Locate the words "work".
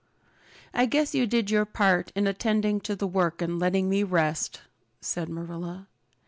3.05-3.39